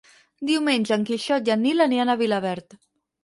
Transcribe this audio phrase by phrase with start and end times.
[0.49, 2.77] Diumenge en Quixot i en Nil aniran a Vilaverd.